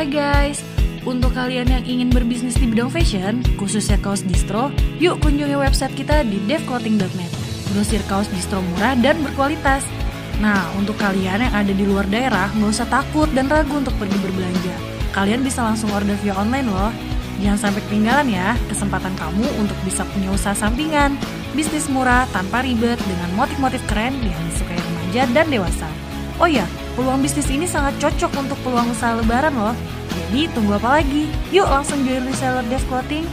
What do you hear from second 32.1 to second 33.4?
reseller Dev Clothing